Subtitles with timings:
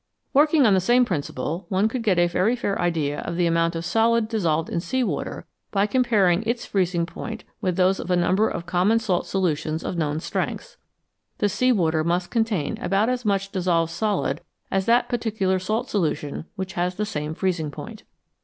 [0.33, 3.75] Working on the same principle, one could get a very fail idea of the amount
[3.75, 8.15] of solid dissolved in sea water by comparing its freezing point with those of a
[8.15, 10.77] number of common salt solutions of known strengths.
[11.37, 14.41] The sea water must contain about as much dissolved solid
[14.71, 18.01] as that particular salt solution which has the same freezing point.